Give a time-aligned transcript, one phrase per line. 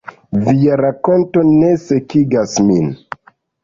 [0.47, 2.95] “Via rakonto ne sekigas min.”